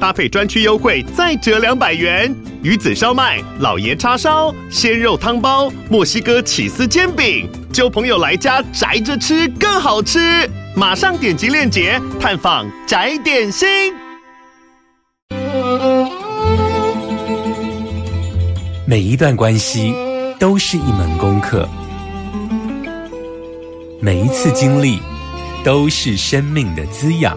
[0.00, 2.34] 搭配专区优惠再折两百元。
[2.62, 10.50] 鱼子烧麦、老爷叉烧、鲜肉汤包、墨西哥起司煎饼，揪朋友来家宅着吃更好吃。
[10.74, 13.68] 马上点击链接探访宅点心。
[18.84, 19.94] 每一段关系
[20.38, 21.68] 都是一门功课，
[24.00, 25.00] 每一次经历
[25.64, 27.36] 都是生命的滋养。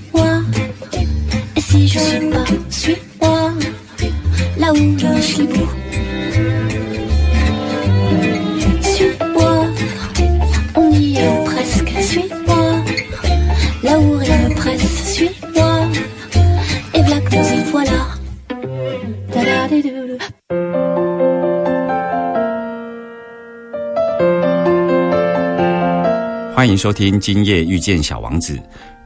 [26.81, 28.55] 收听《今夜遇见小王子》，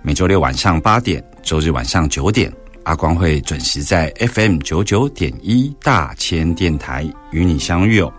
[0.02, 2.50] 每周六晚上八点，周日晚上九点，
[2.84, 8.10] 阿光会准时在 FM 九九点一大千电台与你相遇哦。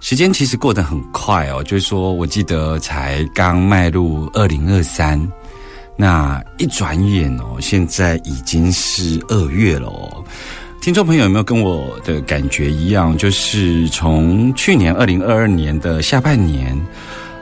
[0.00, 5.18] 时间其实过得很快哦，就是说我记得才刚迈入二零二三，
[5.96, 10.22] 那一转眼哦，现在已经是二月了哦。
[10.82, 13.16] 听众朋友有没有跟我的感觉一样？
[13.16, 16.78] 就是从去年二零二二年的下半年。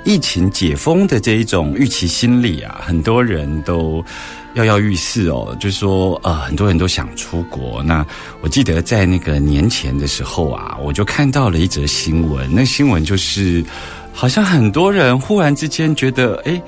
[0.05, 4.05] 疫情解封的这一种预期心理啊，很多人都
[4.53, 7.83] 跃跃欲试哦，就是说呃，很多人都想出国。
[7.83, 8.05] 那
[8.43, 13.65] 我记得在那个年前的时候啊，我就看到了一则新闻，那新闻就是
[14.13, 16.61] 好像很多人忽然之间觉得，哎，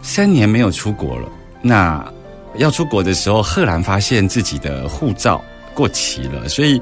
[0.00, 1.28] 三年没有出国了，
[1.60, 2.06] 那
[2.56, 5.42] 要出国的时候，赫然发现自己的护照
[5.74, 6.80] 过期了，所以。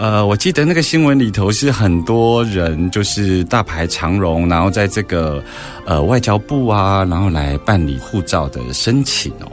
[0.00, 5.44] 呃，我记得那个新闻里头是很多人就是大排长龙，然后在这个
[5.84, 9.52] 呃外交部啊，然后来办理护照的申请哦。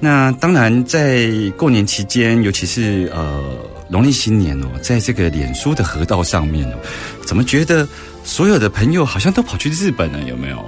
[0.00, 3.38] 那当然，在过年期间，尤其是呃
[3.86, 6.76] 农历新年哦，在这个脸书的河道上面哦，
[7.26, 7.86] 怎么觉得
[8.24, 10.22] 所有的朋友好像都跑去日本了？
[10.22, 10.64] 有没有？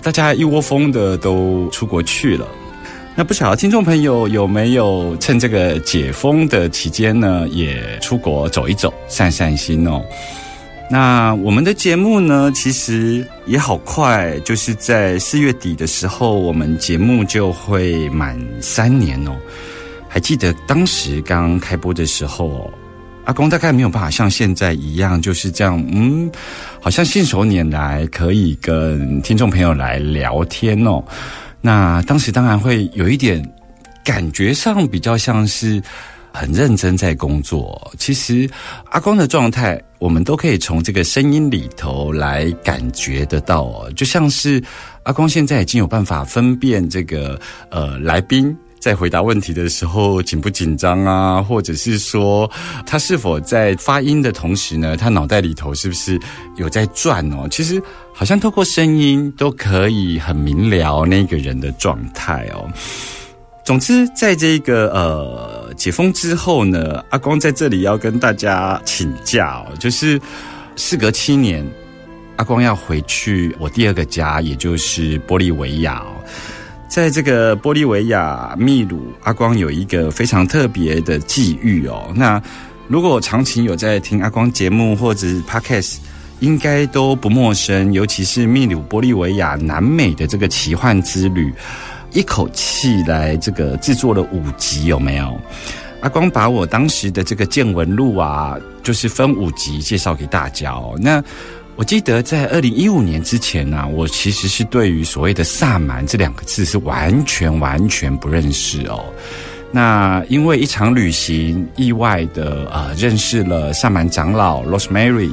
[0.00, 2.48] 大家一窝蜂的都出国去了。
[3.18, 10.04] 那不晓得听众朋友有没有趁这个解封的期间呢，也出国走一走，散散心哦。
[10.90, 19.34] 那我们的节目呢，其实也好快，就是在四月底的时候，我们节目就会满三年哦。
[20.08, 22.70] 还记得当时刚开播的时候，
[23.24, 26.30] 阿公大概没有办法像现在一样，就是这样，嗯，
[26.82, 31.02] 好像信手拈来，可以跟听众朋友来聊天哦。
[31.66, 33.44] 那当时当然会有一点
[34.04, 35.82] 感觉上比较像是
[36.32, 37.92] 很认真在工作。
[37.98, 38.48] 其实
[38.92, 44.62] 阿光的状态，我们都可以从这个声音里头来感觉得到哦，就像是
[45.02, 47.36] 阿光现在已经有办法分辨这个
[47.68, 48.56] 呃来宾。
[48.86, 52.48] 在回答问题的时候紧不紧张啊，或者是说
[52.86, 56.16] 他是否在发音的同时呢，他脑袋里头是不是
[56.54, 57.48] 有在转哦？
[57.50, 57.82] 其实
[58.14, 62.70] 好像透过声音都可以很明了那个人的状态哦。
[63.64, 70.20] 总之，在这个呃解封之后呢，阿光在这里要跟大家请教，就是
[70.76, 71.68] 事隔七年，
[72.36, 76.04] 阿光要回去我第二个家，也就是玻利维亚。
[76.88, 82.12] 在这个玻利维亚秘鲁，阿光有一个非常特别的际遇哦。
[82.14, 82.40] 那
[82.88, 85.96] 如果长期有在听阿光节目或者是 podcast，
[86.40, 87.92] 应该都不陌生。
[87.92, 91.52] 尤其是秘鲁、玻利维亚、南美的这个奇幻之旅，
[92.12, 95.38] 一口气来这个制作了五集，有没有？
[96.00, 100.96] 阿光把我当时的这个见闻录啊，就是分五集介绍给大家哦。
[101.00, 101.22] 那
[101.76, 109.04] 我记得在二零一五年之前呢、啊，我其实是对于所谓的萨满这两个字是完全完全不认识哦。
[109.70, 115.30] 那因为一场旅行，意外的呃认识了萨满长老 Rosemary。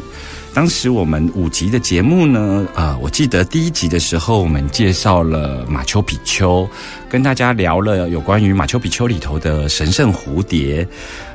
[0.54, 6.70] 当时我们五集的节目呢，呃，我记得第一集的时候，我们介绍了马丘比丘，
[7.10, 10.88] 跟大家聊了有关于马丘比丘里头的神圣蝴蝶。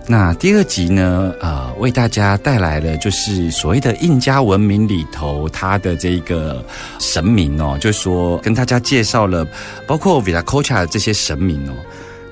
[0.07, 6.65] 那第二集呢，呃，为大家带来了就是所谓的印加文明里头它的这个
[7.01, 9.45] 神明哦，就说跟大家介绍了
[9.85, 11.75] 包括 Viracocha 这些神明哦。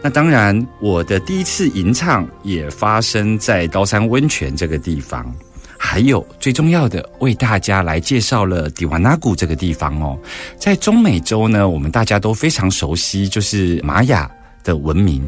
[0.02, 5.34] 那当然，我的第一次吟唱也发生在高山温泉这个地方。
[5.78, 10.18] 还有最重要的，为大家来介绍了迪瓦纳古这个地方哦。
[10.58, 14.30] 在中美洲呢，我们大家都非常熟悉，就是玛雅
[14.64, 15.22] 的文明。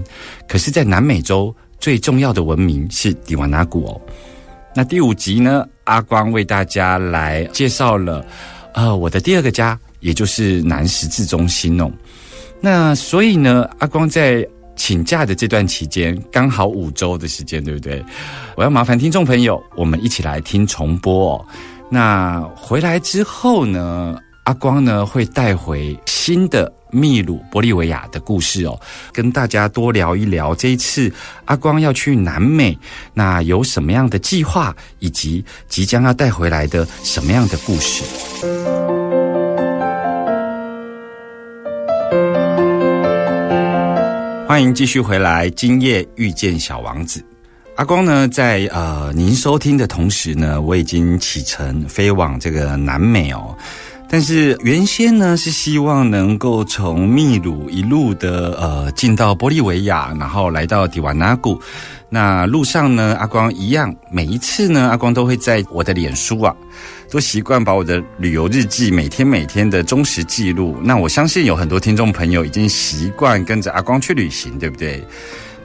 [0.48, 4.00] 可是，在南美洲最重要的文明是迪瓦纳古哦。
[4.74, 8.24] 那第五集呢，阿光为大家来介绍了，
[8.74, 11.90] 呃，我的第二个家，也就是南十字中心哦。
[12.60, 14.46] 那所以呢，阿光在。
[14.78, 18.02] 请假的这段期间，刚好五周的时间，对不对？
[18.56, 21.34] 我要麻烦听众朋友，我们一起来听重播。
[21.34, 21.44] 哦。
[21.90, 28.78] 那回来之后呢，阿光呢会带回新的秘鲁、玻利维亚的故事哦，
[29.12, 31.12] 跟大家多聊一聊这一次
[31.46, 32.78] 阿光要去南美，
[33.12, 38.77] 那有什么样的计划，以及即将要带回来的什么样的故事。
[44.48, 47.22] 欢迎继续回来，今夜遇见小王子。
[47.76, 53.54] 阿光呢，在呃您收听的同时呢，我已经启程飞往这个南美哦。
[54.10, 61.60] 但是原先呢是希望能够从秘鲁一路的呃进到玻利维亚，然后来到迪瓦纳古。
[62.08, 66.54] 那路上呢，阿光一样，每一次呢，阿光都会在我的脸书啊。
[67.10, 70.76] 都习惯把我的旅游日记每天每天的忠实记录。
[70.82, 75.02] 那我相信有很多听众朋友已经习惯跟着阿光去旅行，对不对？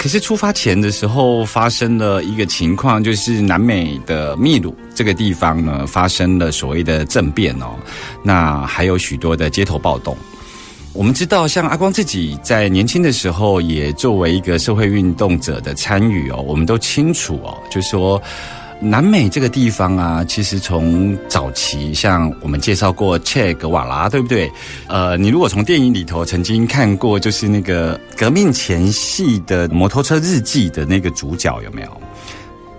[0.03, 7.79] 可是出发前的时候发生了一个情况，就是南美的秘鲁这个地方呢发生了所谓的政变哦。
[8.21, 10.17] 那还有许多的街头暴动。
[10.91, 18.21] 我们知道，像阿光自己在年轻的时候也作为一个社会运动者的参与哦，我们都清楚哦，就说。
[18.79, 24.51] 南美这个地方啊，其实从早期，像我们介绍过切格瓦拉，对不对？
[24.87, 32.01] 呃，你如果从电影里头曾经看过，就是那个革命前夕的摩托车日记的那个主角，有没有？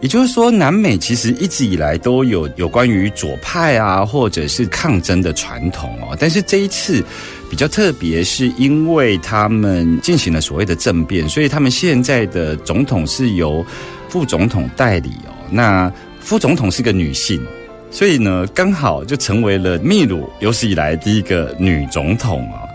[0.01, 6.15] 也就是说，南美其实一直以来都有有关于左派啊，或者是抗争的传统哦。
[6.21, 7.03] 但是这一次
[7.49, 13.65] 比较特别，是因为他们进行了所谓的政变，所以他们现在的总统是由
[14.11, 15.34] 副总统代理哦。
[15.55, 17.41] 那副总统是个女性，
[17.89, 22.67] 所以呢，刚好就成为了秘鲁有史以来第一个女总统啊。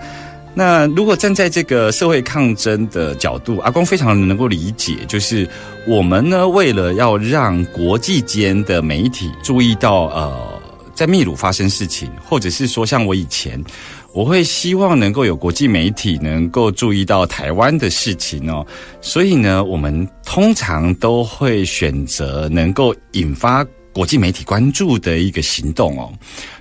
[0.56, 5.46] 那如果站在这个社会抗争的角度，阿光非常能够理解，就是
[5.86, 10.62] 我们呢，为了要让国际间的媒体注意到，呃，
[10.96, 13.62] 在秘鲁发生事情，或者是说像我以前。
[14.12, 18.66] 我会希望能够有国际媒体能够注意到台湾的事情哦，
[19.02, 23.66] 所以呢，我们通常都会选择能够引发
[24.00, 26.10] 国际媒体关注的一个行动哦。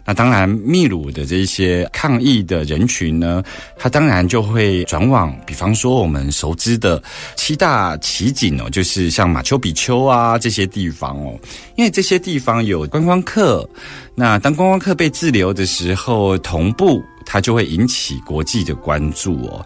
[0.05, 3.44] 那当然，秘鲁的这些抗议的人群呢，
[3.76, 7.00] 他当然就会转往，比方说我们熟知的
[7.37, 11.38] 七大奇景哦，就是像马丘比丘啊这些地方哦，
[11.76, 13.64] 因为这些地方有观光客，
[14.17, 17.00] 那当观光客被滞留的时候，同步。
[17.31, 19.62] 它就会引起国际的关注哦，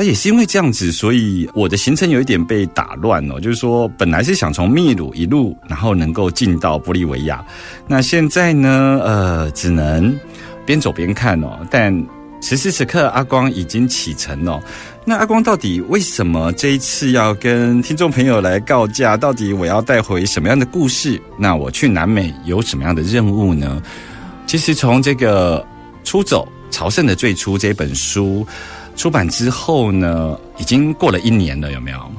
[0.00, 3.40] 那也是因为这样子，所以我的行程有一点被打乱哦。
[3.40, 7.44] 就是说，本来是想从秘鲁一路，然后能够进到玻利维亚，
[7.88, 10.16] 那现在呢，呃，只能
[10.64, 11.58] 边走边看哦。
[11.68, 11.92] 但
[12.40, 14.62] 此时此刻，阿光已经启程哦。
[15.04, 19.16] 那阿光到底为什么这一次要跟听众朋友来告假？
[19.16, 21.20] 到底我要带回什么样的故事？
[21.36, 23.82] 那我去南美有什么样的任务呢？
[24.46, 25.66] 其实从这个
[26.04, 26.46] 出走。
[26.70, 28.46] 朝圣的最初这本书
[28.98, 32.12] 出版之后呢，已经过了一年了，有没有？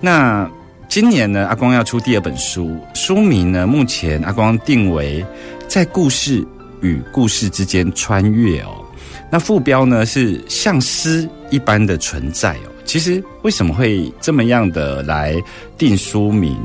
[0.00, 0.50] 那
[0.88, 5.24] 今年呢，阿光要出第二本书，书名呢，目前阿光定为
[5.68, 6.44] 在故事
[6.82, 8.84] 与故事之间穿越哦。
[9.30, 12.70] 那副标呢是像诗一般的存在哦。
[12.84, 15.40] 其实为什么会这么样的来
[15.78, 16.58] 定书名？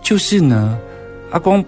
[0.00, 0.78] 就是呢，
[1.32, 1.62] 阿光。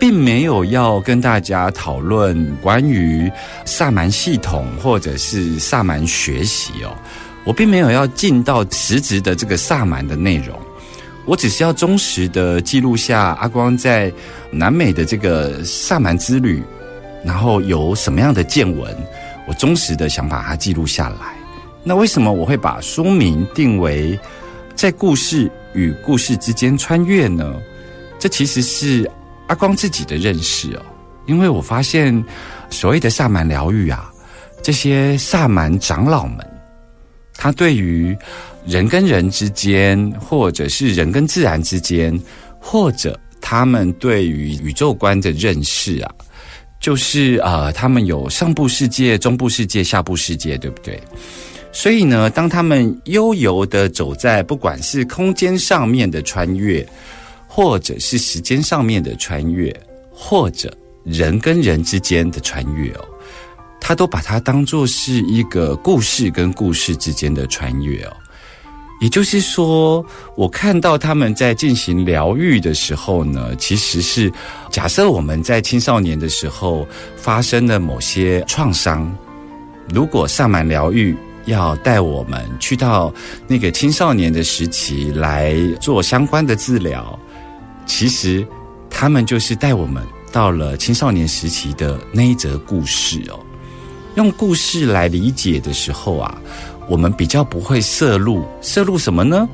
[0.00, 3.30] 并没有要跟大家讨论关于
[3.66, 6.96] 萨满系统或者是萨满学习哦，
[7.44, 10.58] 我并没有要进到实质的这个萨满的内容，
[11.26, 14.10] 我只是要忠实的记录下阿光在
[14.50, 16.62] 南美的这个萨满之旅，
[17.22, 18.96] 然后有什么样的见闻，
[19.46, 21.36] 我忠实的想把它记录下来。
[21.84, 24.18] 那为什么我会把书名定为？
[24.74, 27.54] 在故事与故事之间穿越呢？
[28.18, 29.10] 这其实是
[29.50, 30.82] 阿光自己的认识哦。
[31.26, 32.24] 因为我发现，
[32.70, 34.10] 所谓的萨满疗愈啊，
[34.62, 36.38] 这些萨满长老们，
[37.34, 38.16] 他对于
[38.64, 42.18] 人跟人之间，或者是人跟自然之间，
[42.58, 46.10] 或者他们对于宇宙观的认识啊，
[46.80, 51.00] 就是呃，他们有上部世界、中部世界、下部世界，对不对？
[51.72, 56.84] 所以呢，当他们悠游的走在不管是空间上面的穿越，
[57.60, 59.70] 或者是时间上面的穿越，
[60.10, 60.74] 或者
[61.04, 63.04] 人跟人之间的穿越哦，
[63.78, 68.16] 他都把它当做是一个故事跟故事之间的穿越哦。
[69.02, 70.02] 也就是说，
[70.36, 74.32] 我看到他们在进行疗愈的时候呢，其实是
[74.70, 79.14] 假设我们在青少年的时候发生了某些创伤，
[79.92, 81.14] 如果萨满疗愈
[81.44, 83.12] 要带我们去到
[83.46, 87.18] 那个青少年的时期来做相关的治疗，
[87.90, 88.46] 其实
[88.88, 93.40] 他们就是带我们到了青少年时期的那一则故事哦。
[94.14, 96.40] 用故事来理解的时候啊。
[96.88, 99.48] 我们比较不会摄入，摄入什么呢？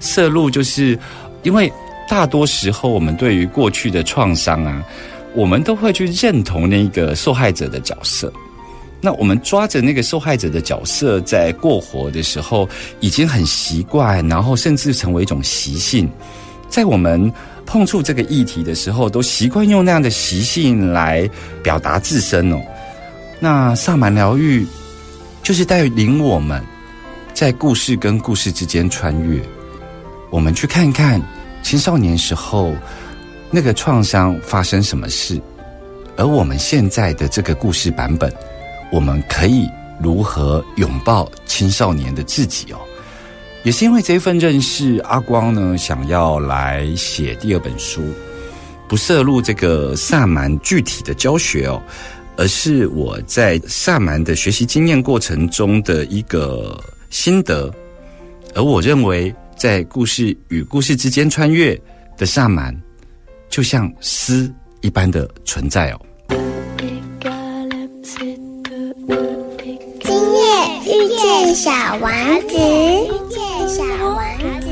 [0.00, 0.98] 摄入就是
[1.44, 1.72] 因为
[2.08, 4.82] 大多时候我们对于过去的创伤啊，
[5.32, 8.32] 我们都会去认同那个受害者的角色。
[9.00, 12.68] 那我们抓着那个受害者的角色在过活的时候，
[12.98, 16.10] 已经很习惯，然后甚至成为一种习性。
[16.68, 17.32] 在我们
[17.70, 21.30] 碰触这个议题的时候，都习惯用那样的习性来
[21.62, 22.60] 表达自身哦。
[23.38, 24.66] 那萨满疗愈
[25.40, 26.60] 就是带领我们。
[27.32, 29.40] 在故事跟故事之间穿越，
[30.30, 31.22] 我们去看看
[31.62, 32.74] 青少年时候
[33.50, 35.40] 那个创伤发生什么事，
[36.16, 38.30] 而我们现在的这个故事版本，
[38.90, 39.66] 我们可以
[40.02, 42.78] 如何拥抱青少年的自己哦？
[43.62, 48.02] 也是因为这一份认识，阿光呢想要来写第二本书，
[48.88, 51.82] 不涉入这个萨满具体的教学哦，
[52.36, 56.78] 而是我在萨满的学习经验过程中的一个。
[57.10, 57.68] 心得，
[58.54, 61.76] 而我认为，在故事与故事之间穿越
[62.16, 62.72] 的萨满，
[63.48, 64.48] 就像诗
[64.80, 66.00] 一般的存在哦。
[70.04, 70.40] 今夜
[70.86, 72.56] 遇见小王子，
[73.69, 74.17] 遇见小王
[74.61, 74.65] 子。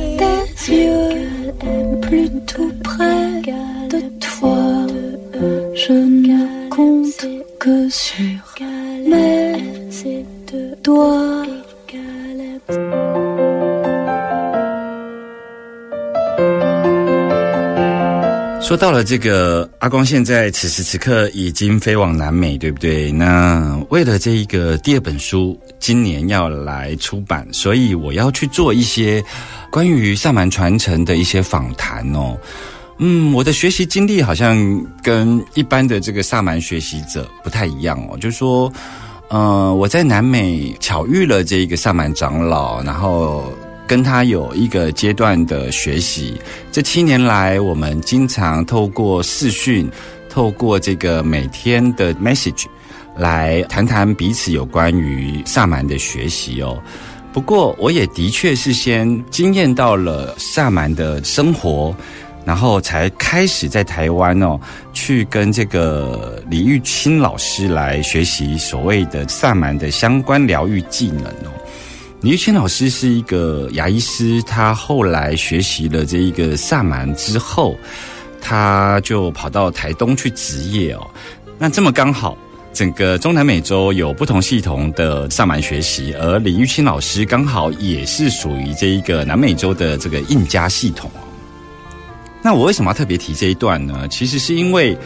[18.69, 23.11] 说到了这个，阿光现在此时此刻已经飞往南美，对不对？
[23.11, 29.25] 那为了这一个第二本书今年要来出版，所以我要去做一些
[29.71, 32.37] 关于萨满传承的一些访谈哦。
[32.99, 34.55] 嗯，我的学习经历好像
[35.03, 38.71] 跟一般的这个萨满学习者不太一样哦，就是说。
[39.31, 43.53] 嗯，我在南美巧遇了这一个萨满长老，然后
[43.89, 46.41] 跟他有一个阶段的学习。
[46.71, 49.91] 这七年来，我们经常透过视讯，
[50.29, 52.67] 透过这个每天的 message
[53.17, 56.81] 来谈谈彼此有关于萨满的学习哦。
[57.33, 61.93] 不过，我也的确是先经验到了萨满的生活。
[62.45, 64.59] 然后才开始在台湾哦，
[64.95, 71.53] 去跟这个李玉清老师来学习所谓的萨满的相关疗愈技能哦。
[72.21, 77.79] 李玉清老师是一个牙医师，他后来学习了这一个萨满之后，
[78.41, 81.11] 他就跑到台东去执业哦。
[81.59, 82.37] 那这么刚好，
[82.73, 91.23] 整个中南美洲有不同系统的萨满学习，而李玉清老师刚好也是属于这一个南美洲的这个印加系统哦。
[92.43, 94.09] 那我为什么要特别提这一段呢？
[94.09, 94.99] 其实是因为，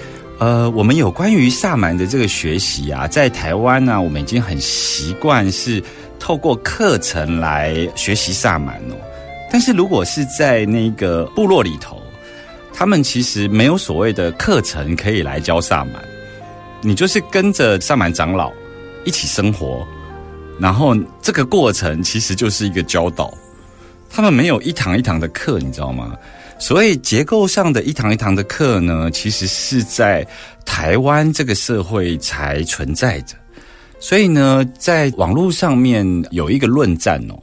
[0.42, 5.80] 呃，我们有关于萨满的这个学习啊，在台湾呢，我们已经很习惯是
[6.18, 8.96] 透过课程来学习萨满哦。
[9.52, 12.02] 但是如果是在那个部落里头，
[12.74, 16.02] 他们其实没有所谓的课程可以来教萨满，
[16.80, 18.50] 你就是跟着萨满长老
[19.04, 19.86] 一起生活，
[20.58, 23.32] 然后这个过程其实就是一个教导。
[24.10, 26.16] 他们没有一堂一堂的课，你知道吗？
[26.62, 30.24] 所以结构上的一堂一堂的课呢，其实是在
[30.64, 33.34] 台湾这个社会才存在着。
[33.98, 37.34] 所以呢，在网络上面有一个论战哦，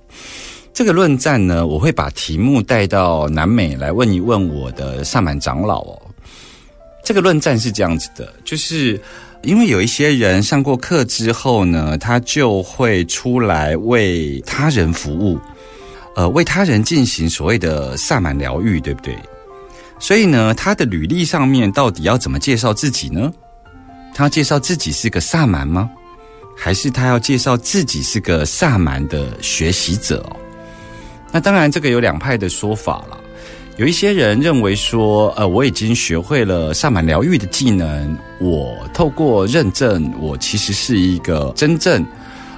[0.74, 6.02] 这个论战呢，我会把题目带到南美来问一问我的萨满长老哦。
[7.04, 8.98] 这个论战是这样子的，就是
[9.44, 15.38] 因为有一些人上过课之后呢，他就会出来为他人服务。
[16.16, 19.18] 呃为他人进行所谓的萨满疗愈，对不对？
[20.00, 23.32] 所以呢，他的履历上面到底要怎么介绍自己呢？
[24.14, 25.90] 他要介绍自己是个萨满吗？
[26.56, 30.26] 还是他要介绍自己是个萨满的学习者？
[31.32, 33.18] 那当然，这个有两派的说法了。
[33.78, 42.06] 有一些人认为说，呃，我已经学会了萨满疗愈的技能，我透过认证，我其实是一个真正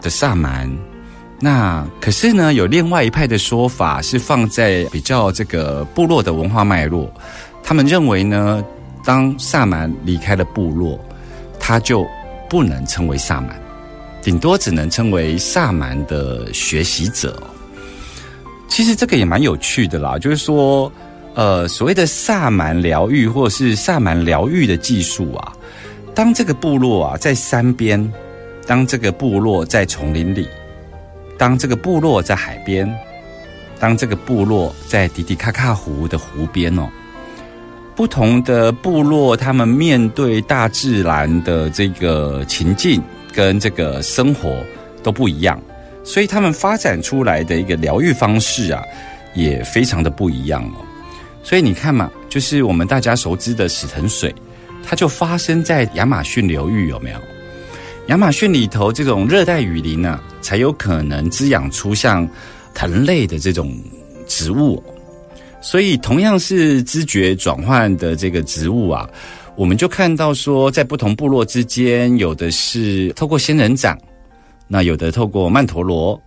[0.01, 0.67] 的萨满。
[1.41, 7.11] 那可是呢，有另外一派的说法是放在比较这个部落的文化脉络，
[7.63, 8.63] 他们认为呢，
[9.03, 10.99] 当萨满离开了部落，
[11.59, 12.05] 他就
[12.47, 13.59] 不能称为萨满，
[14.21, 17.41] 顶多只能称为萨满的学习者。
[18.67, 20.91] 其实这个也蛮有趣的啦，就是说。
[21.33, 25.53] 呃，所谓的萨满疗愈或是萨满疗愈的技术啊，
[26.13, 28.11] 当这个部落啊在山边，
[28.67, 30.45] 当这个部落在丛林里，
[31.41, 32.87] 当这个部落在海边，
[33.79, 36.87] 当这个部落在迪迪卡卡湖的湖边哦，
[37.95, 43.01] 不同的部落他们面对大自然的这个情境
[43.33, 44.63] 跟这个生活
[45.01, 45.59] 都不一样，
[46.03, 48.83] 所以他们发展出来的一个疗愈方式啊，
[49.33, 50.85] 也非常的不一样哦。
[51.41, 54.31] 所以你看嘛，就是我们大家熟知的死藤水，
[54.87, 57.17] 它就发生在亚马逊流域，有没有？
[58.11, 62.27] 亚马逊里头这种热带雨林呢，才有可能滋养出像
[62.73, 63.73] 藤类的这种
[64.27, 64.83] 植物。
[65.61, 69.09] 所以同样是知觉转换的这个植物啊，
[69.55, 73.97] 我们就看到说，在不同部落之间，有的是透过仙人掌，
[74.67, 76.21] 那有的透过曼陀罗。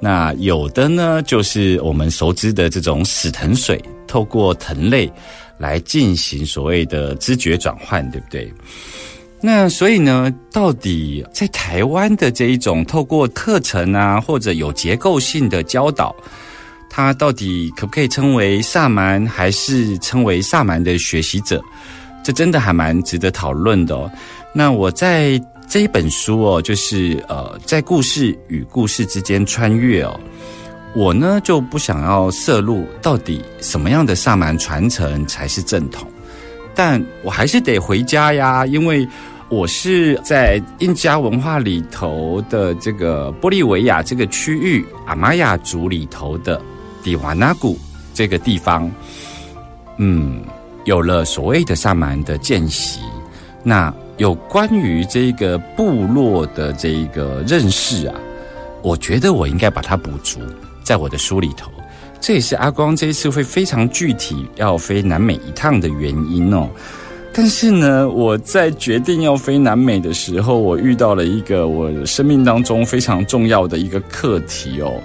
[0.00, 5.12] 那有的呢，就是我们熟知的这种死藤水，透过藤类
[5.58, 8.50] 来进行所谓的知觉转换，对不对？
[9.40, 16.14] 那所以呢，到底在台湾的这一种透过课程啊，或者有结构性的教导，
[16.90, 21.62] 它到底可不可以称为萨满，还是称为萨满的学习者？
[22.24, 24.10] 这真的还蛮值得讨论的哦。
[24.54, 25.40] 那我在。
[25.70, 30.18] 这一本书哦，就是呃，在故事与故事之间穿越哦。
[30.94, 36.10] 我呢就不想要涉入到底什么样的萨满传承才是正统，
[36.74, 39.06] 但我还是得回家呀，因为
[39.50, 46.60] 我是在印加文化里头的这个玻利维亚这个区域阿玛雅族里头的
[47.02, 47.78] 迪瓦纳古
[48.12, 48.90] 这个地方，
[49.96, 50.42] 嗯，
[50.84, 53.00] 有了所谓的萨满的见习，
[53.62, 53.92] 那。
[54.18, 58.14] 有关于这个部落的这一个认识啊，
[58.82, 60.40] 我觉得我应该把它补足
[60.82, 61.70] 在我的书里头。
[62.20, 66.68] 这也是阿光这一次会非常具体要飞南美一趟的原因哦。
[67.40, 75.00] 但是呢，我在决定要飞南美的时候，我遇到了一个我生命当中非常重要的一个课题哦。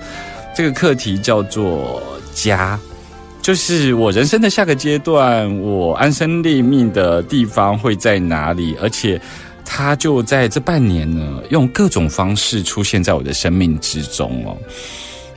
[0.56, 2.02] 这个课题叫做
[2.34, 2.80] 家。
[3.40, 8.76] 就是我人生的下个阶段，我安身立命的地方会在哪里？
[8.82, 9.22] 而且，
[9.64, 14.58] 他就在这半年呢，用各种方式出现在我的生命之中哦。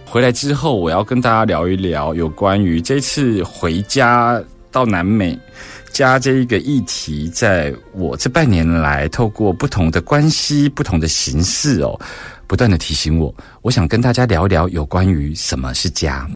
[0.07, 5.39] 回来之后，我要跟大家聊一聊有关于这次回家到南美
[5.97, 11.99] 家这一个议题，在我这半年来，透过不同的关系、不同的形式哦，
[12.47, 16.29] 不断的提醒我，我想跟大家聊一聊有关于什么是家。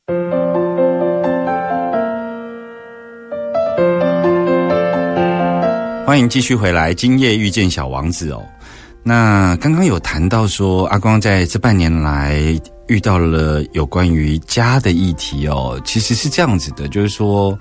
[6.06, 8.42] 欢迎继续回来，今夜遇见小王子哦。
[9.02, 15.78] 那刚刚有谈到说，阿光在这半年来遇到了有关于家的议题哦。
[15.84, 17.58] 其实是这样子的，就是说，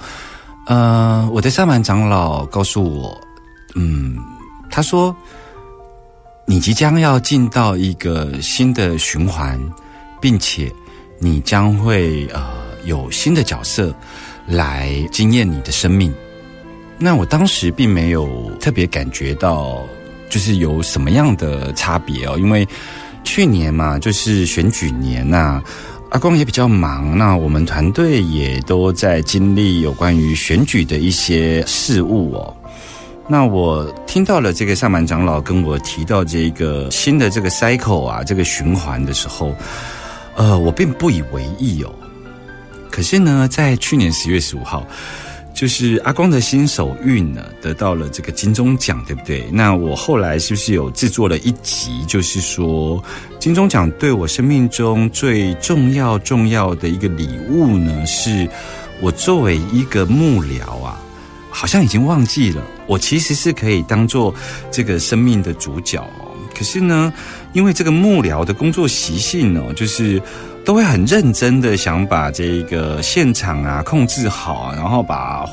[0.69, 3.19] 呃，我的萨满长老告诉我，
[3.73, 4.15] 嗯，
[4.69, 5.15] 他说
[6.45, 9.60] 你即将要进到一个新的循环，
[10.21, 10.71] 并且
[11.17, 12.47] 你将会呃
[12.86, 13.91] 有新的角色
[14.45, 16.13] 来惊艳你的生命。
[16.99, 19.84] 那我当时并没有特别感觉到，
[20.29, 22.67] 就是有什么样的差别哦，因为
[23.23, 25.63] 去年嘛，就是选举年呐，
[26.10, 32.56] 阿光也比较忙，那我们团队也都在经历有关于选举的一些事物哦。
[33.28, 39.56] 那我听到了这个上满长老跟我提到这个新的这个 cycle 啊，这个循环的时候，
[40.36, 41.93] 呃，我并不以为意哦。
[42.89, 44.84] 可是呢，在去年十月十五号。
[45.60, 49.43] 就是阿光的新手运呢，得到了这个金钟奖，对不对？
[49.52, 52.02] 那我后来是不是有制作了一集？
[52.08, 53.04] 就是说，
[53.39, 58.48] 金钟奖对我生命中最重要、重要的一个礼物呢，是
[59.02, 60.98] 我作为一个幕僚啊，
[61.50, 64.34] 好像已经忘记了，我其实是可以当做
[64.72, 66.32] 这个生命的主角哦。
[66.58, 67.12] 可是呢，
[67.52, 70.22] 因为这个幕僚的工作习性哦，就是
[70.65, 75.50] 都会很认真的想把这个现场啊控制好，然后把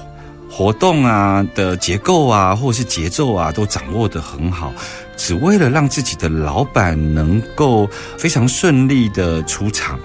[0.50, 4.72] 活动啊的结构啊或者是节奏啊都掌握的很好，
[5.16, 7.88] 只为了让自己的老板能够
[8.18, 9.98] 非常顺利的出场。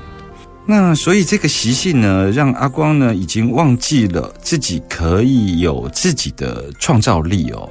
[0.66, 7.68] 那所以这个习性呢，让阿光呢已经忘记了自己可以有自己的创造力哦。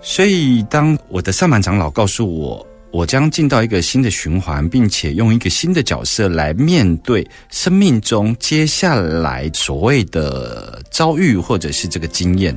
[0.00, 12.56] 所以当我的上半长老告诉我，我将进到一个新的循环，并且用一个新的角色来面对生命中接下来所谓的遭遇或者是这个经验。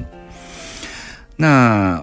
[1.35, 2.01] 那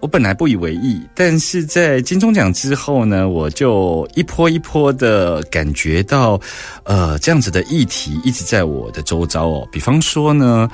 [0.00, 6.40] 我本来不以为意，但是在金钟奖之后呢，我就一波一波的感觉到，
[6.82, 9.68] 呃，这样子的议题一直在我的周遭哦。
[9.70, 10.68] 比方说呢，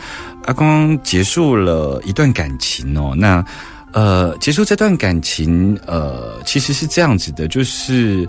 [0.46, 3.44] 阿光结束了一段感情哦，那
[3.98, 8.28] 呃，结束这段感情，呃，其实是这样子的，就是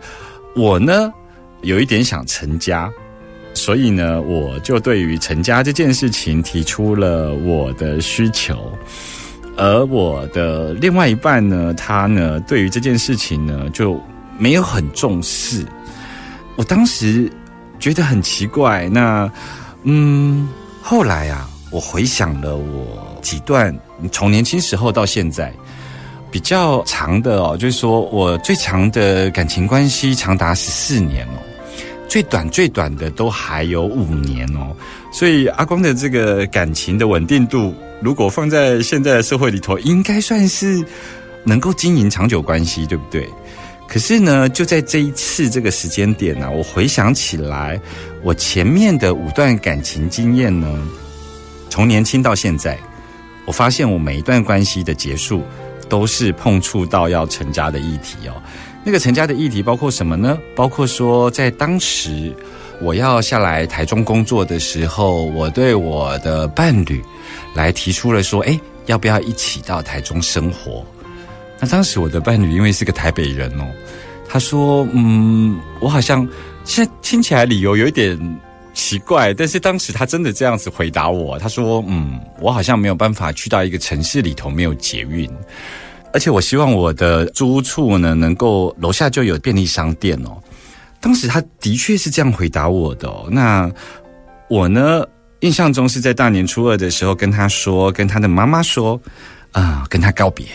[0.55, 1.13] 我呢
[1.61, 2.89] 有一点想成家，
[3.53, 8.75] 所以呢，我就对于成家这件事情提出了我的需求。
[9.57, 14.01] 而我的另外一半呢，他呢对于这件事情呢就
[14.39, 15.63] 没有很重视。
[16.55, 17.31] 我当时
[17.79, 18.89] 觉得很奇怪。
[18.89, 19.31] 那
[19.83, 20.49] 嗯，
[20.81, 23.77] 后来啊，我回想了我几段
[24.11, 25.53] 从年轻时候到现在
[26.31, 31.39] 比较长的哦，就是说我最长的感情关系长达十四年哦，
[32.07, 34.75] 最短最短的都还有五年哦。
[35.11, 37.73] 所以阿光的这个感情的稳定度。
[38.01, 40.81] 如果放在现在的社会里头，应该算是
[41.43, 43.27] 能够经营长久关系，对不对？
[43.89, 47.77] 可是呢，就在这一次这个时间点呢，我回想起来，
[48.23, 50.81] 我前面的五段感情经验呢，
[51.69, 52.79] 从年轻到现在，
[53.49, 55.41] 我发现我每一段关系的结束，
[55.89, 58.39] 都是碰触到要成家的议题哦。
[58.83, 60.37] 那个成家的议题包括什么呢？
[60.55, 62.31] 包括说，在当时
[62.79, 67.03] 我要下来台中工作的时候，我对我的伴侣。
[67.55, 70.85] 来提出了说，哎，要不要一起到台中生活？
[71.59, 73.65] 那当时我的伴侣因为是个台北人哦，
[74.27, 76.27] 他说，嗯，我好像
[76.65, 78.15] 现在听起来理由有一点
[78.79, 85.29] 奇怪，但是当时他真的这样子回答我，他说，嗯，我好像没有办法去到一个城市里头没有捷运，
[86.13, 90.41] 而且我希望我的租屋处呢能够楼下就有便利商店哦。
[91.01, 93.69] 当时他的确是这样回答我的，那
[94.49, 95.03] 我呢？
[95.41, 98.99] 印象中是在大年初二的时候跟他说，跟他的妈妈说，
[99.53, 100.45] 啊，跟他告别，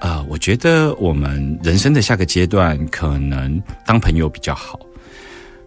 [0.00, 4.80] 啊，我觉得我们人生的下个阶段可能当朋友比较好。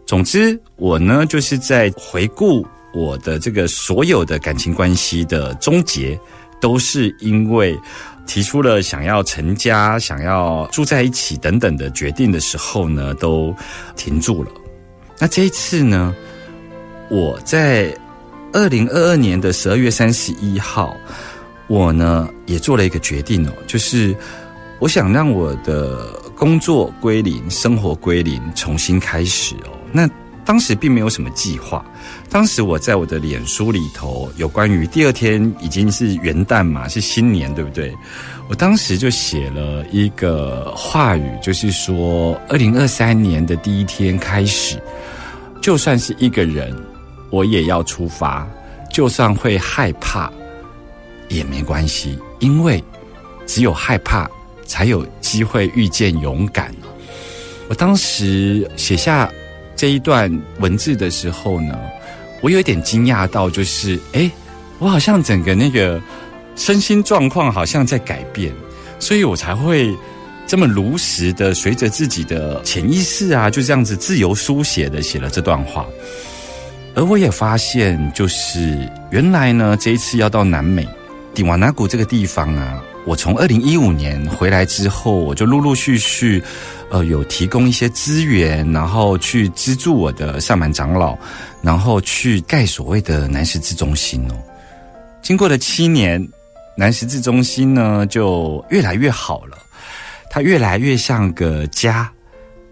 [0.06, 6.20] 总之，我呢就是在回顾我的这个所有的感情关系的终结，
[6.60, 7.80] 都是因为
[8.26, 13.56] 提出了想要成家、想要住在一起等等的决定的时候呢，都
[13.96, 14.52] 停住了。
[15.18, 16.16] 那这一次呢，
[17.10, 17.96] 我在。
[18.54, 20.94] 二零二二年的十二月三十一号，
[21.68, 24.14] 我呢也做了一个决定哦，就是
[24.78, 29.72] 我想让我的工作归零，生活归零，重新开始哦。
[29.92, 30.10] 那
[30.44, 31.86] 当时并没有什么计划，
[32.30, 37.94] 当时我在我的脸书里头有关于第二天已经是元旦嘛，是新年，对不对？
[38.50, 44.82] 我当时就写了一个话语，就是说二零二三年的第一天开始，
[45.62, 46.76] 就算是一个人。
[47.30, 48.46] 我也要出发，
[48.92, 50.30] 就算会害怕
[51.30, 52.84] 也没关系，因为
[53.48, 54.30] 只有害怕
[54.66, 56.76] 才有机会遇见勇敢。
[57.70, 59.32] 我当时写下
[59.82, 61.76] 这一段文字的时候呢，
[62.40, 64.30] 我有点惊讶到，就是哎，
[64.78, 66.00] 我好像整个那个
[66.56, 68.54] 身心状况好像在改变，
[69.00, 69.92] 所以我才会
[70.46, 75.84] 这么如实的随着自己的潜意识啊，就这样子自由书写的写了这段话。
[76.94, 80.88] 而我也发现，就是原来呢，这一次要到南美
[81.34, 86.42] 底瓦纳谷这个地方啊，我从二零一五年回来之后，我就陆陆续续，
[86.92, 91.18] 呃，有提供一些资源，然后去资助我的上满长老，
[91.64, 94.36] 然后去盖所谓的南十字中心哦。
[95.22, 96.26] 经过了七年，
[96.78, 99.58] 南十字中心呢就越来越好了，
[100.30, 102.12] 它越来越像个家。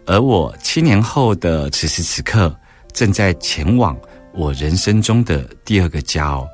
[0.05, 2.55] 而我七年后的此时此刻，
[2.93, 3.97] 正在前往。
[4.31, 6.47] 我人生中的第二个家哦，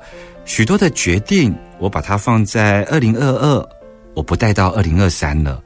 [0.46, 3.68] 许多的决定，我把它放在二零二二，
[4.14, 5.62] 我不带到二零二三了。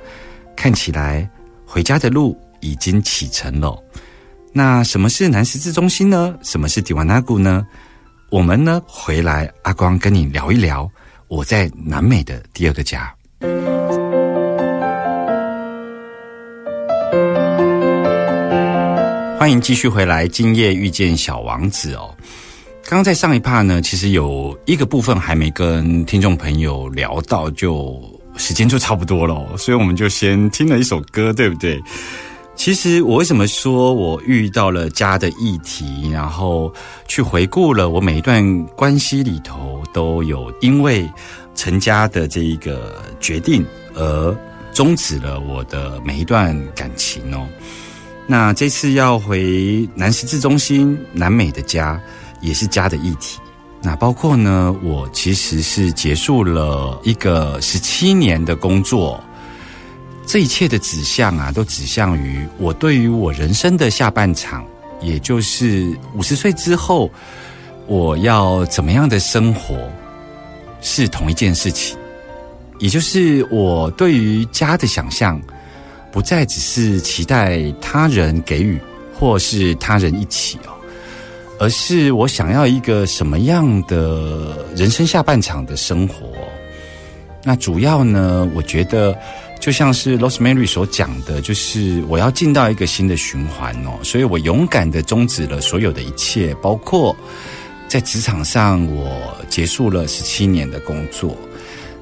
[0.57, 1.29] 看起来
[1.64, 3.81] 回家的路已经启程了。
[4.53, 6.37] 那什么是南十字中心呢？
[6.42, 7.64] 什么是迪瓦纳古呢？
[8.31, 10.90] 我们呢回来，阿光跟你聊一聊
[11.29, 13.14] 我在南美的第二个家。
[19.38, 22.14] 欢迎继续回来，今夜遇见小王子哦。
[22.83, 28.01] 刚刚在上一趴呢，其实有一个部分还没跟听众朋友聊到，就
[28.37, 31.81] 时间就差不多了，所以我们就先听了一首歌，对不对？
[32.57, 36.73] 其实我为什么说我遇到了家的议题，然后
[37.07, 41.09] 去回顾了我每一段关系里头都有因为
[41.55, 43.64] 成家的这一个决定
[43.95, 44.37] 而
[44.75, 47.47] 终止了我的每一段感情哦。
[48.27, 51.99] 那这次要回南十字中心南美的家，
[52.40, 53.38] 也是家的议题。
[53.83, 59.22] 那包括呢，我其实是结束了一个十七年的工作，
[60.26, 64.64] 这一切的指向啊，都指向于我对于我人生的下半场，
[65.00, 67.11] 也就是五十岁之后，
[67.87, 69.90] 我要怎么样的生活，
[70.81, 71.96] 是同一件事情，
[72.79, 75.40] 也就是我对于家的想象。
[76.12, 78.81] 不再只是期待他人给予，
[79.16, 80.74] 或是他人一起哦，
[81.61, 86.27] 而是我想要一个什么样的人生下半场的生活。
[87.44, 89.16] 那主要呢，我觉得
[89.61, 97.14] 就像是 Rosemary 所讲的，就是我要进到一个新的循环哦，所以我勇敢的终止了所有的一切，包括
[97.88, 101.37] 在职场上，我结束了十七年的工作，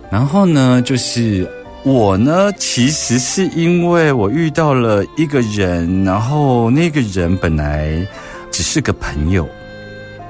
[0.08, 1.46] 然后呢，就是。
[1.84, 8.04] 我呢，其实是因为我遇到了一个人，然后那个人本来
[8.58, 9.48] 只是个朋友。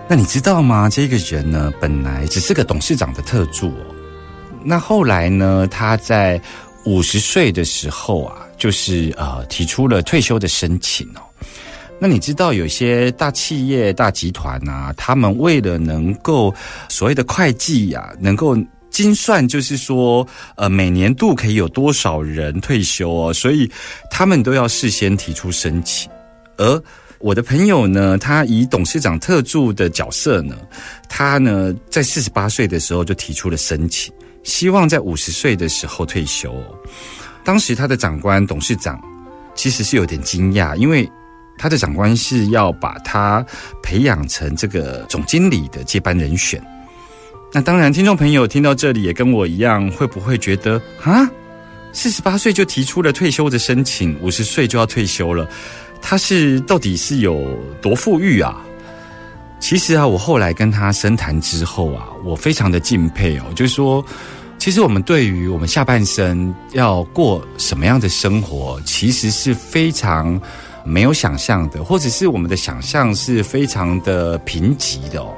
[0.07, 0.87] 那你知道吗？
[0.87, 3.87] 这个人呢，本来只是个董事长的特助哦。
[4.63, 6.39] 那后来呢，他在
[6.85, 11.25] 五十岁的时候啊，就是呃提出了退休的申请哦。
[11.99, 16.55] 那你知道有些大企业、大集团啊，他们为了能够
[16.91, 18.55] 所谓的会计呀，能够。
[18.91, 23.71] 精算就是说，呃，每年度可以有多少人退休哦，所以
[24.11, 26.11] 他们都要事先提出申请。
[26.57, 26.83] 而
[27.21, 30.57] 我的朋友呢，他以董事长特助的角色呢，
[31.09, 34.13] 他呢在四十八岁的时候就提出了申请，
[34.45, 36.55] 希望在五十岁的时候退休。
[37.45, 39.01] 当时他的长官董事长
[39.55, 41.11] 其实是有点惊讶，因为
[41.59, 43.45] 他的长官是要把他
[43.83, 46.63] 培养成这个总经理的接班人选。
[47.53, 51.29] 那当然，听众朋友听到这里也跟我一样，会不会觉得啊，
[51.93, 55.49] 四十八岁就提出了退休的申请，五十岁就要退休了？
[56.01, 58.61] 他是到底是有多富裕啊？
[59.61, 64.05] 其实啊，我后来跟他深谈之后啊，我非常的敬佩哦，就是说，
[64.57, 70.41] 其实我们对于我们下半生要过什么样的生活，其实是非常
[70.85, 75.35] 没有想象的，或者是我们的想象是非常的贫瘠的哦。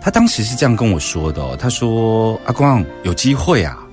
[0.00, 3.83] 他当时是这样跟我说的，他说：“阿光有机会啊，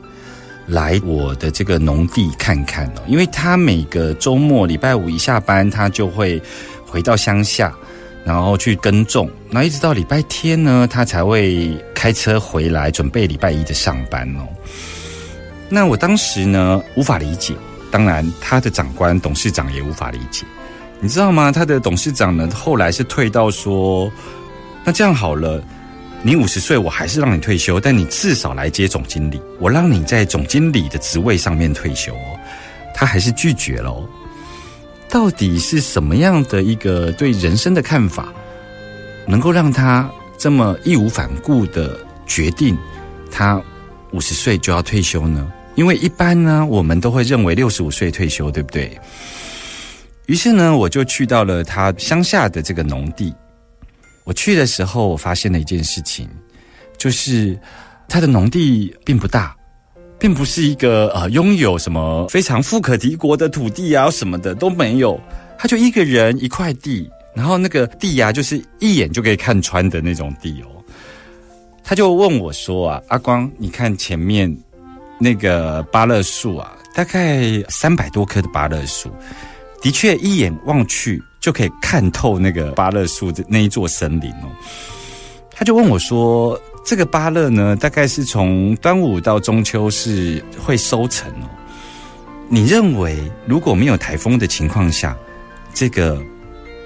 [0.72, 6.42] 来我的这个农地看看哦，因为他每个周末礼拜五一下班，他就会
[6.88, 7.74] 回到乡下，
[8.24, 14.48] 然后去耕种，那一直到礼拜天呢，他才会开车回来，准备礼拜一的上班哦。
[15.68, 17.54] 那我当时呢无法理解，
[17.92, 20.46] 当然他的长官董事长也无法理解，
[21.02, 21.52] 你知道吗？
[21.52, 24.10] 他的董事长呢后来是退到说，
[24.86, 25.62] 那这样好了。”
[26.24, 29.42] 你五十岁，我还是让你退休，但你至少来接总经理。
[29.60, 32.40] 我让你在总经理的职位上面退休哦，
[32.94, 34.08] 他还是拒绝了哦。
[35.10, 38.32] 到底是什么样的一个对人生的看法，
[39.28, 40.08] 能够让他
[40.38, 42.78] 这么义无反顾的决定
[43.32, 43.60] 他
[44.12, 45.52] 五十岁就要退休呢？
[45.74, 48.96] 因为一般呢，我们都会认为六十五岁退休，对不对？
[50.28, 53.34] 于是呢，我就去到了他乡下的这个农地。
[54.32, 56.26] 我去的时候，我发现了一件事情，
[56.98, 57.60] 就是
[58.08, 59.54] 他的农地并不大，
[60.18, 65.20] 并不是一个呃拥有什么非常富可敌国的土地啊什么的都没有，
[65.60, 70.82] 他就一个人一块地，然后那个地呀，就是一眼就可以看穿的那种地哦。
[71.84, 74.50] 他就问我说啊，阿光，你看前面
[75.20, 79.12] 那个芭乐树啊，大概三百多棵的芭乐树，
[79.82, 81.22] 的确一眼望去。
[81.42, 84.48] 就可以看透那个芭乐树的那一座森林哦。
[85.50, 91.50] 他就问我说：“这个芭乐呢，大概是从端午到中秋是会收成哦。
[92.48, 95.16] 你认为如果没有台风的情况下，
[95.74, 96.22] 这个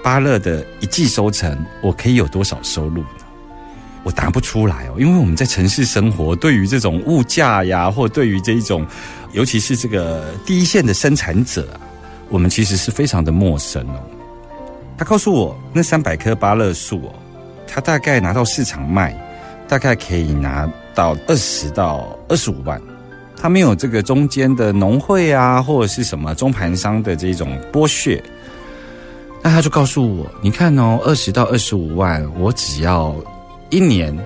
[0.02, 3.08] 芭乐的一季收成，我可以有多少收入呢？”
[4.04, 8.86] 我答不出来哦，因为我们在城市生活，对于这种物价呀，或对于这一种，
[9.32, 11.80] 尤其是这个第一线的生产者啊，
[12.28, 14.00] 我们其实是非常的陌生哦。
[14.98, 17.14] 他告诉我，那三百棵芭乐树哦，
[17.66, 19.14] 他大概拿到市场卖，
[19.68, 22.80] 大概可以拿到二十到二十五万。
[23.38, 28.22] 他没有这个中间的农会啊，或者是什么中盘商的这种剥削。
[29.42, 33.14] 那他就告诉我，你看哦，二十到二十五万，我只要
[33.68, 34.16] 一年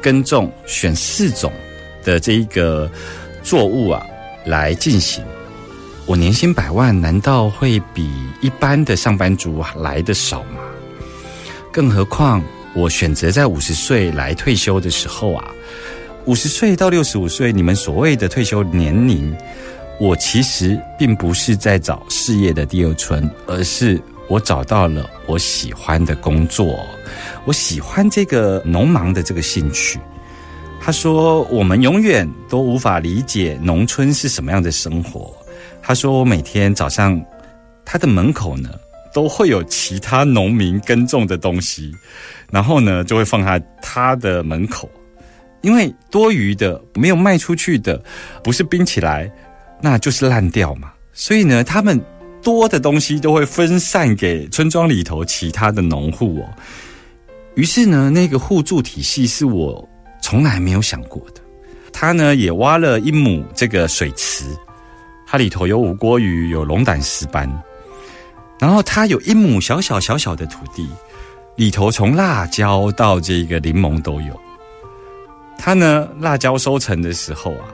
[0.00, 1.52] 耕种选四种
[2.02, 2.90] 的这一个
[3.42, 4.02] 作物啊
[4.46, 5.22] 来进行，
[6.06, 8.10] 我年薪百万，难道会比
[8.42, 10.60] 一般的上班族来的少吗？
[11.72, 12.42] 更何况
[12.74, 15.50] 我选择在五十岁来退休的时候啊，
[16.26, 19.34] 五十岁到六十五岁，你们所谓的退休年龄，
[19.98, 26.84] 我其实并不是在找事业的第二春，而是我找到了我喜欢的工作，
[27.46, 29.98] 我喜欢这个农忙的这个兴趣。
[30.82, 35.34] 他说：“我们永远都无法理解农村是什么样的生活。”
[35.86, 37.22] 他说：“我每天早上，
[37.84, 38.70] 他的门口呢
[39.12, 41.92] 都会有其他农民耕种的东西，
[42.50, 44.88] 然后呢就会放在他的门口，
[45.60, 48.02] 因为多余的没有卖出去的，
[48.42, 49.30] 不是冰起来，
[49.82, 50.90] 那就是烂掉嘛。
[51.12, 52.00] 所以呢，他们
[52.42, 56.48] 多的东西都会分散给村庄里头其他的农户哦。
[57.56, 59.86] 于是呢，那个互助体系是我。”
[60.24, 61.42] 从来没有想过的，
[61.92, 64.46] 他呢也挖了一亩这个水池，
[65.26, 67.50] 它里头有五锅鱼，有龙胆石斑，
[68.58, 70.88] 然后它有一亩小小小小的土地，
[71.56, 74.40] 里头从辣椒到这个柠檬都有。
[75.58, 77.64] 它呢辣椒收成的时候啊，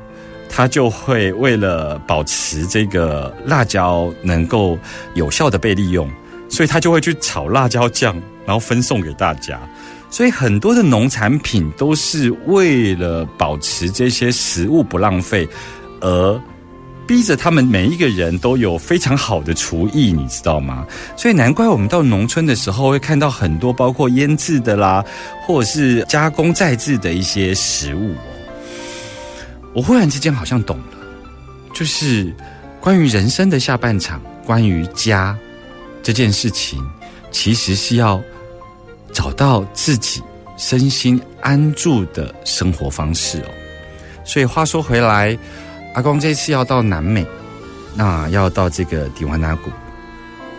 [0.48, 4.78] 它就会为了保持这个辣椒能够
[5.14, 6.08] 有效的被利用，
[6.48, 8.14] 所以它就会去炒辣椒酱，
[8.46, 9.60] 然后分送给大家。
[10.08, 15.48] 所以很多的农产品都是为了保持这些食物不浪费，
[16.00, 16.40] 而
[17.10, 20.86] 逼着他们每一个人都有非常好的厨艺，你知道吗？
[21.16, 25.04] 所以难怪我们到农村的时候会看到很多包括腌制的啦，
[25.44, 28.14] 或者是加工再制的一些食物。
[29.74, 30.84] 我忽然之间好像懂了，
[31.74, 32.32] 就是
[32.78, 35.36] 关于人生的下半场，关于家
[36.04, 36.80] 这件事情，
[37.32, 38.22] 其实是要。
[39.12, 40.22] 找到自己
[40.56, 43.50] 身心安住的生活方式哦。
[44.24, 45.36] 所以话说回来，
[45.94, 47.26] 阿光这次要到南美，
[47.94, 49.70] 那要到这个迪瓦纳谷。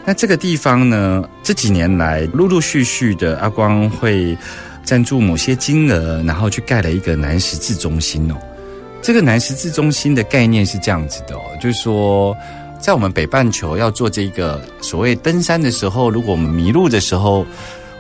[0.06, 4.38] 那这个地方呢，这几年来陆陆续续的，阿光会
[4.84, 8.36] 赞助某些金额，然后去盖了一个南十字中心哦。
[9.02, 12.36] 这个南十字中心的概念是这样子的哦，就是说，
[12.80, 17.46] 在我们北半球要做这个所谓登山的时候，如果我们迷路的时候。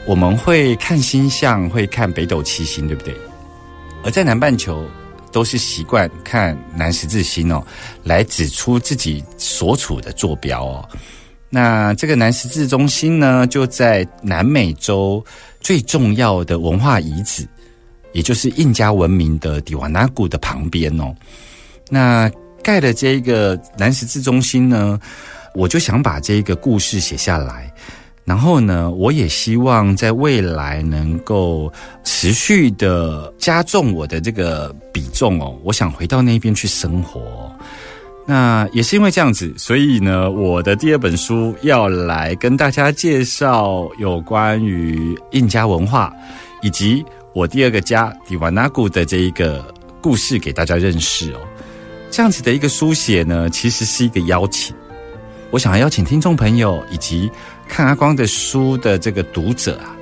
[0.07, 3.15] 我们会看星象，会看北斗七星，对不对？
[4.03, 4.83] 而在南半球，
[5.31, 7.65] 都是习惯看南十字星哦，
[8.03, 10.89] 来指出自己所处的坐标哦。
[11.49, 15.23] 那这个南十字中心呢，就在南美洲
[15.59, 17.47] 最重要的文化遗址，
[18.13, 21.13] 也就是印加文明的迪瓦纳古的旁边哦。
[21.89, 22.31] 那
[22.63, 24.99] 盖的这个南十字中心呢，
[25.53, 27.73] 我就想把这个故事写下来。
[28.31, 31.69] 然后呢，我也希望在未来能够
[32.05, 35.53] 持续的加重我的这个比重哦。
[35.65, 37.51] 我想回到那边去生活。
[38.25, 46.13] 那也是因为这样子，所以呢，我的第二本书要来跟大家介绍有关于印加文化，
[46.61, 51.39] 以及我第二个家迪瓦纳古的这一个故事给大家认识哦。
[52.09, 54.73] 这样子的一个书写呢，其实是一个邀请。
[55.49, 57.29] 我想要邀请听众朋友以及。
[57.71, 59.95] 看阿光的书的这个读者啊，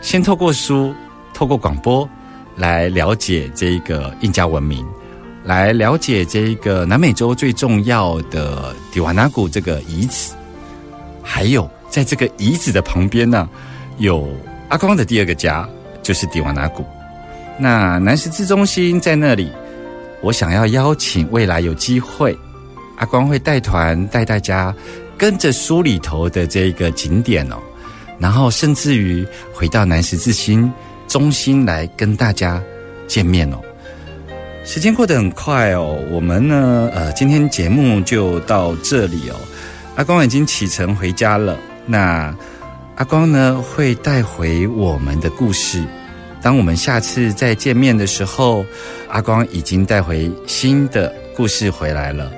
[0.00, 0.94] 先透过书、
[1.34, 2.08] 透过广播
[2.56, 4.82] 来了解这个印加文明，
[5.44, 10.32] 来了解这个南美洲最重要的迪瓦纳古这个遗址，
[11.22, 13.46] 还有在这个遗址的旁边呢，
[13.98, 14.26] 有
[14.70, 15.68] 阿光的第二个家，
[16.02, 16.82] 就是迪瓦纳古。
[17.58, 19.52] 那南十字中心在那里，
[20.22, 22.34] 我想要邀请未来有机会，
[22.96, 24.74] 阿光会带团带大家。
[25.20, 27.56] 跟着书里头的这个景点哦，
[28.18, 30.72] 然后甚至于回到南十字星
[31.06, 32.58] 中心来跟大家
[33.06, 33.60] 见面哦。
[34.64, 39.36] 时间过得很快哦，我们呢，呃，今天节目就到这里哦。
[39.96, 42.34] 阿光已经启程回家了，那
[42.94, 45.84] 阿光呢会带回我们的故事。
[46.40, 48.64] 当我们下次再见面的时候，
[49.10, 52.32] 阿光已经带回新的故事回来了。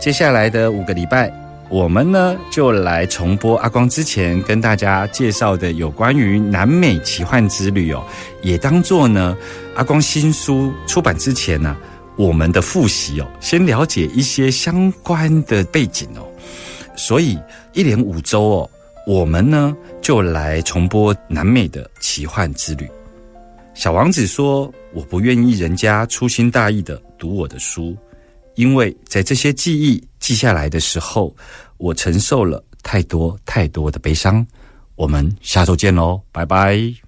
[0.00, 1.43] 接下来的五个礼拜。
[1.70, 8.04] 我们呢，就来重播阿光之前跟大家介绍的有关于南美奇幻之旅哦，
[8.42, 9.36] 也当做呢
[9.74, 11.76] 阿光新书出版之前呢，
[12.16, 16.28] 我们的复习哦，先了解一些相关的背景哦。
[16.96, 17.38] 所以
[17.72, 18.70] 一连五周哦，
[19.06, 22.88] 我们呢就来重播南美的奇幻之旅。
[23.72, 27.96] 小王子说：“我不愿意人家粗心大意的读我的书。”
[28.54, 31.34] 因为在这些记忆记下来的时候，
[31.76, 34.46] 我承受了太多太多的悲伤，
[34.94, 37.03] 我们下周见喽，拜拜。